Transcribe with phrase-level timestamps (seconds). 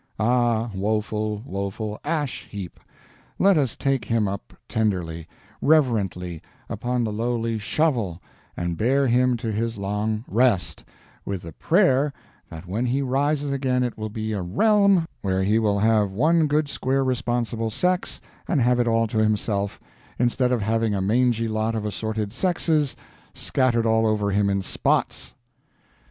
[0.19, 2.79] Ah, woeful, woeful Ash heap!
[3.37, 5.27] Let us take him up tenderly,
[5.61, 8.19] reverently, upon the lowly Shovel,
[8.57, 10.83] and bear him to his long Rest,
[11.23, 12.11] with the Prayer
[12.49, 16.47] that when he rises again it will be a Realm where he will have one
[16.47, 19.79] good square responsible Sex, and have it all to himself,
[20.17, 22.95] instead of having a mangy lot of assorted Sexes
[23.35, 25.35] scattered all over him in Spots.